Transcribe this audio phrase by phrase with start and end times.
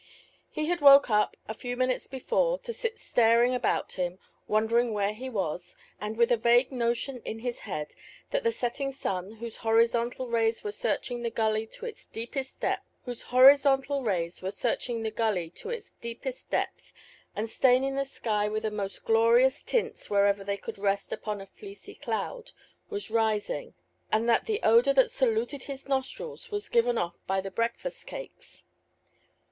[0.49, 5.13] He had woke up a few minutes before, to sit staring about him, wondering where
[5.13, 7.93] he was, and with a vague notion in his head
[8.31, 12.81] that the setting sun, whose horizontal rays were searching the gully to its deepest depth
[13.05, 14.25] and staining
[17.95, 22.53] the sky with the most glorious tints wherever they could rest upon a fleecy cloud,
[22.89, 23.75] was rising,
[24.11, 28.65] and that the odour that saluted his nostrils was given off by the breakfast cakes.